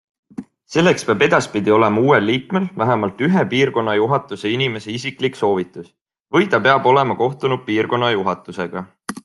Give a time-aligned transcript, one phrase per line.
[0.75, 5.93] Selleks peab edaspidi olema uuel liikmel vähemalt ühe piirkonna juhatuse inimese isiklik soovitus
[6.37, 8.87] või ta peab olema kohtunud piirkonna juhatusega.